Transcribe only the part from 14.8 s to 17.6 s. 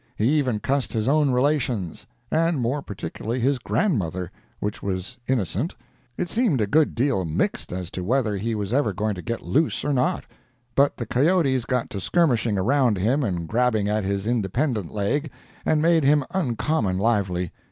leg, and made him uncommon lively.